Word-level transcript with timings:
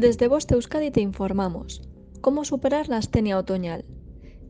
Desde 0.00 0.28
Voz 0.28 0.50
Euskadi 0.50 0.90
te 0.90 1.02
informamos. 1.02 1.82
¿Cómo 2.22 2.46
superar 2.46 2.88
la 2.88 2.96
astenia 2.96 3.36
otoñal? 3.36 3.84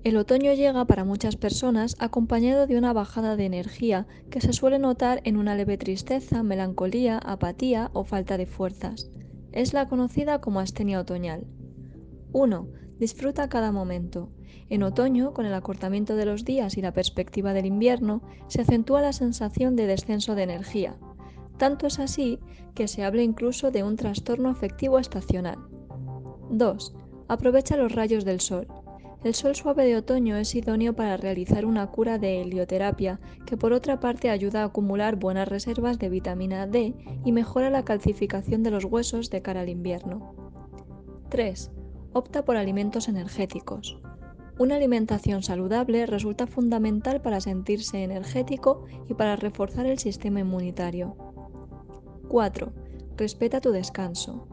El 0.04 0.16
otoño 0.16 0.52
llega 0.52 0.84
para 0.84 1.04
muchas 1.04 1.34
personas 1.34 1.96
acompañado 1.98 2.68
de 2.68 2.78
una 2.78 2.92
bajada 2.92 3.34
de 3.34 3.46
energía 3.46 4.06
que 4.30 4.40
se 4.40 4.52
suele 4.52 4.78
notar 4.78 5.20
en 5.24 5.36
una 5.36 5.56
leve 5.56 5.76
tristeza, 5.76 6.44
melancolía, 6.44 7.18
apatía 7.18 7.90
o 7.94 8.04
falta 8.04 8.38
de 8.38 8.46
fuerzas. 8.46 9.10
Es 9.50 9.72
la 9.72 9.88
conocida 9.88 10.40
como 10.40 10.60
astenia 10.60 11.00
otoñal. 11.00 11.48
1. 12.30 12.68
Disfruta 13.00 13.48
cada 13.48 13.72
momento. 13.72 14.30
En 14.68 14.84
otoño, 14.84 15.34
con 15.34 15.46
el 15.46 15.54
acortamiento 15.54 16.14
de 16.14 16.26
los 16.26 16.44
días 16.44 16.76
y 16.76 16.80
la 16.80 16.92
perspectiva 16.92 17.54
del 17.54 17.66
invierno, 17.66 18.22
se 18.46 18.60
acentúa 18.60 19.02
la 19.02 19.12
sensación 19.12 19.74
de 19.74 19.88
descenso 19.88 20.36
de 20.36 20.44
energía. 20.44 20.96
Tanto 21.60 21.86
es 21.86 21.98
así 21.98 22.38
que 22.74 22.88
se 22.88 23.04
habla 23.04 23.20
incluso 23.20 23.70
de 23.70 23.82
un 23.82 23.96
trastorno 23.96 24.48
afectivo 24.48 24.98
estacional. 24.98 25.58
2. 26.48 26.94
Aprovecha 27.28 27.76
los 27.76 27.92
rayos 27.92 28.24
del 28.24 28.40
sol. 28.40 28.66
El 29.24 29.34
sol 29.34 29.54
suave 29.54 29.84
de 29.84 29.94
otoño 29.98 30.36
es 30.36 30.54
idóneo 30.54 30.96
para 30.96 31.18
realizar 31.18 31.66
una 31.66 31.86
cura 31.88 32.16
de 32.16 32.40
helioterapia 32.40 33.20
que 33.44 33.58
por 33.58 33.74
otra 33.74 34.00
parte 34.00 34.30
ayuda 34.30 34.62
a 34.62 34.64
acumular 34.68 35.16
buenas 35.16 35.48
reservas 35.48 35.98
de 35.98 36.08
vitamina 36.08 36.66
D 36.66 36.94
y 37.26 37.32
mejora 37.32 37.68
la 37.68 37.84
calcificación 37.84 38.62
de 38.62 38.70
los 38.70 38.86
huesos 38.86 39.28
de 39.28 39.42
cara 39.42 39.60
al 39.60 39.68
invierno. 39.68 40.34
3. 41.28 41.70
Opta 42.14 42.42
por 42.42 42.56
alimentos 42.56 43.06
energéticos. 43.06 44.00
Una 44.58 44.76
alimentación 44.76 45.42
saludable 45.42 46.06
resulta 46.06 46.46
fundamental 46.46 47.20
para 47.20 47.42
sentirse 47.42 48.02
energético 48.02 48.86
y 49.10 49.14
para 49.14 49.36
reforzar 49.36 49.84
el 49.84 49.98
sistema 49.98 50.40
inmunitario. 50.40 51.29
4. 52.30 52.72
Respeta 53.16 53.60
tu 53.60 53.72
descanso. 53.72 54.46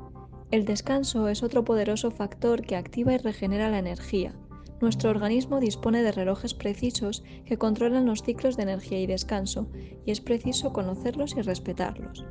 El 0.49 0.65
descanso 0.65 1.27
es 1.27 1.43
otro 1.43 1.63
poderoso 1.63 2.09
factor 2.09 2.63
que 2.63 2.75
activa 2.75 3.13
y 3.13 3.17
regenera 3.19 3.69
la 3.69 3.77
energía. 3.77 4.33
Nuestro 4.81 5.11
organismo 5.11 5.59
dispone 5.59 6.01
de 6.01 6.11
relojes 6.11 6.55
precisos 6.55 7.23
que 7.45 7.59
controlan 7.59 8.07
los 8.07 8.23
ciclos 8.23 8.57
de 8.57 8.63
energía 8.63 8.99
y 8.99 9.05
descanso, 9.05 9.69
y 10.07 10.09
es 10.09 10.21
preciso 10.21 10.73
conocerlos 10.73 11.37
y 11.37 11.43
respetarlos. 11.43 12.25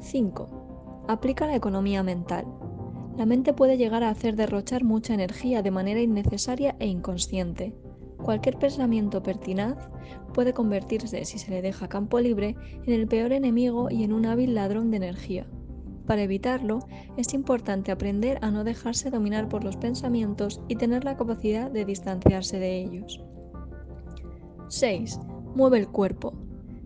5. 0.00 1.04
Aplica 1.08 1.46
la 1.46 1.56
economía 1.56 2.02
mental. 2.02 2.44
La 3.16 3.24
mente 3.24 3.54
puede 3.54 3.78
llegar 3.78 4.04
a 4.04 4.10
hacer 4.10 4.36
derrochar 4.36 4.84
mucha 4.84 5.14
energía 5.14 5.62
de 5.62 5.70
manera 5.70 6.02
innecesaria 6.02 6.76
e 6.78 6.88
inconsciente. 6.88 7.74
Cualquier 8.26 8.58
pensamiento 8.58 9.22
pertinaz 9.22 9.88
puede 10.34 10.52
convertirse, 10.52 11.24
si 11.24 11.38
se 11.38 11.52
le 11.52 11.62
deja 11.62 11.86
campo 11.86 12.18
libre, 12.18 12.56
en 12.84 12.92
el 12.92 13.06
peor 13.06 13.30
enemigo 13.30 13.88
y 13.88 14.02
en 14.02 14.12
un 14.12 14.26
hábil 14.26 14.52
ladrón 14.52 14.90
de 14.90 14.96
energía. 14.96 15.46
Para 16.08 16.22
evitarlo, 16.22 16.80
es 17.16 17.34
importante 17.34 17.92
aprender 17.92 18.40
a 18.42 18.50
no 18.50 18.64
dejarse 18.64 19.10
dominar 19.10 19.48
por 19.48 19.62
los 19.62 19.76
pensamientos 19.76 20.60
y 20.66 20.74
tener 20.74 21.04
la 21.04 21.16
capacidad 21.16 21.70
de 21.70 21.84
distanciarse 21.84 22.58
de 22.58 22.80
ellos. 22.80 23.22
6. 24.70 25.20
Mueve 25.54 25.78
el 25.78 25.86
cuerpo. 25.86 26.34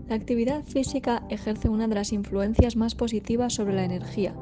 La 0.08 0.16
actividad 0.16 0.62
física 0.64 1.24
ejerce 1.30 1.70
una 1.70 1.88
de 1.88 1.94
las 1.94 2.12
influencias 2.12 2.76
más 2.76 2.94
positivas 2.94 3.54
sobre 3.54 3.72
la 3.72 3.86
energía, 3.86 4.34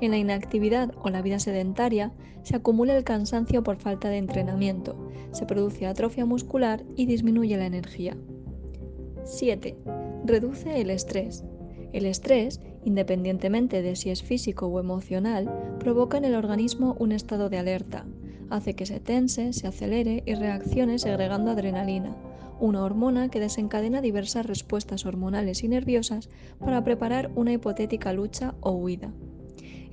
en 0.00 0.10
la 0.10 0.18
inactividad 0.18 0.92
o 1.02 1.10
la 1.10 1.22
vida 1.22 1.38
sedentaria 1.38 2.12
se 2.42 2.56
acumula 2.56 2.96
el 2.96 3.04
cansancio 3.04 3.62
por 3.62 3.76
falta 3.76 4.08
de 4.08 4.18
entrenamiento, 4.18 4.96
se 5.32 5.46
produce 5.46 5.86
atrofia 5.86 6.26
muscular 6.26 6.84
y 6.96 7.06
disminuye 7.06 7.56
la 7.56 7.66
energía. 7.66 8.16
7. 9.24 9.76
Reduce 10.24 10.80
el 10.80 10.90
estrés. 10.90 11.44
El 11.92 12.06
estrés, 12.06 12.60
independientemente 12.84 13.80
de 13.80 13.96
si 13.96 14.10
es 14.10 14.22
físico 14.22 14.66
o 14.66 14.80
emocional, 14.80 15.76
provoca 15.78 16.18
en 16.18 16.24
el 16.24 16.34
organismo 16.34 16.96
un 16.98 17.12
estado 17.12 17.48
de 17.48 17.58
alerta, 17.58 18.04
hace 18.50 18.74
que 18.74 18.86
se 18.86 19.00
tense, 19.00 19.52
se 19.52 19.66
acelere 19.66 20.22
y 20.26 20.34
reaccione 20.34 20.98
segregando 20.98 21.50
adrenalina, 21.50 22.16
una 22.60 22.82
hormona 22.82 23.28
que 23.28 23.40
desencadena 23.40 24.00
diversas 24.00 24.46
respuestas 24.46 25.06
hormonales 25.06 25.64
y 25.64 25.68
nerviosas 25.68 26.30
para 26.58 26.84
preparar 26.84 27.30
una 27.34 27.52
hipotética 27.52 28.12
lucha 28.12 28.54
o 28.60 28.72
huida. 28.72 29.12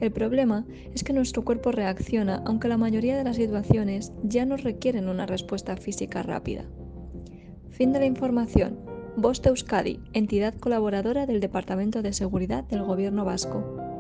El 0.02 0.12
problema 0.12 0.66
es 0.96 1.04
que 1.04 1.14
nuestro 1.14 1.46
cuerpo 1.46 1.72
reacciona 1.72 2.42
aunque 2.46 2.68
la 2.68 2.78
mayoría 2.78 3.16
de 3.16 3.24
las 3.24 3.36
situaciones 3.36 4.12
ya 4.24 4.46
no 4.46 4.58
requieren 4.58 5.08
una 5.08 5.28
respuesta 5.28 5.78
física 5.78 6.24
rápida. 6.24 6.66
Fin 7.70 7.94
de 7.94 8.00
la 8.00 8.06
información. 8.06 8.80
Voz 9.16 9.46
Euskadi, 9.46 10.00
entidad 10.14 10.56
colaboradora 10.56 11.28
del 11.28 11.40
Departamento 11.40 12.02
de 12.02 12.14
Seguridad 12.14 12.64
del 12.64 12.82
Gobierno 12.82 13.26
Vasco. 13.26 13.91